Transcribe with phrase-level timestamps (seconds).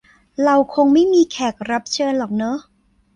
[0.43, 2.57] เราคงไม่มีแขกรับเชิญหรอกเนอะ